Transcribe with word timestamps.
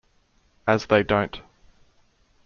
as 0.67 0.87
they 0.87 1.03
don't. 1.03 1.41